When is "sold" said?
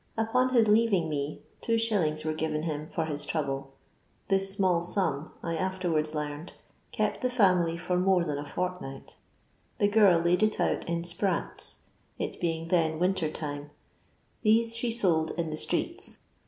14.89-15.33